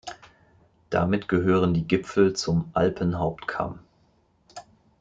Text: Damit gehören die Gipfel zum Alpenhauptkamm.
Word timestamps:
Damit 0.89 1.27
gehören 1.27 1.75
die 1.75 1.85
Gipfel 1.87 2.33
zum 2.35 2.71
Alpenhauptkamm. 2.73 3.77